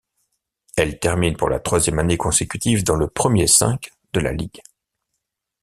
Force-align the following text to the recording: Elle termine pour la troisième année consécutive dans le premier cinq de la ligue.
Elle 0.77 0.97
termine 0.99 1.37
pour 1.37 1.47
la 1.47 1.59
troisième 1.59 1.99
année 1.99 2.17
consécutive 2.17 2.83
dans 2.83 2.95
le 2.95 3.07
premier 3.07 3.45
cinq 3.45 3.91
de 4.13 4.19
la 4.19 4.31
ligue. 4.33 4.63